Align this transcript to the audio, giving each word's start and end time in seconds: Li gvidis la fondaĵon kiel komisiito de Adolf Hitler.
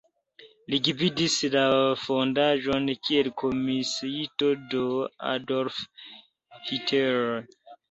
Li 0.73 0.77
gvidis 0.85 1.35
la 1.55 1.65
fondaĵon 2.05 2.89
kiel 3.09 3.29
komisiito 3.43 4.51
de 4.73 4.83
Adolf 5.35 5.81
Hitler. 6.11 7.33